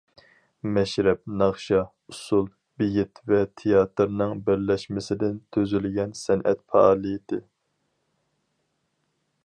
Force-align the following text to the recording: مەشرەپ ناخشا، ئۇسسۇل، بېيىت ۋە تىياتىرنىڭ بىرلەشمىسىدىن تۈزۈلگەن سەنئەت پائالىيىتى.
مەشرەپ 0.75 1.19
ناخشا، 1.41 1.81
ئۇسسۇل، 2.13 2.47
بېيىت 2.81 3.21
ۋە 3.33 3.41
تىياتىرنىڭ 3.61 4.35
بىرلەشمىسىدىن 4.49 5.37
تۈزۈلگەن 5.57 6.17
سەنئەت 6.23 6.65
پائالىيىتى. 6.73 7.43